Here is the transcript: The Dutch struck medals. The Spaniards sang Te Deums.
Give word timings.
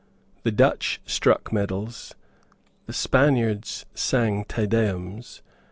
The 0.41 0.49
Dutch 0.51 0.99
struck 1.05 1.53
medals. 1.53 2.15
The 2.87 2.93
Spaniards 2.93 3.85
sang 3.93 4.45
Te 4.45 4.65
Deums. 4.65 5.43